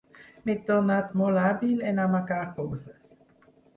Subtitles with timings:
[0.45, 3.15] M'he tornat molt hàbil en amagar coses.